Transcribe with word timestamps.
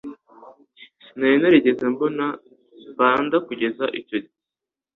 Sinari 1.05 1.37
narigeze 1.41 1.83
mbona 1.93 2.25
panda 2.97 3.37
kugeza 3.47 3.85
icyo 3.99 4.17
gihe. 4.23 4.35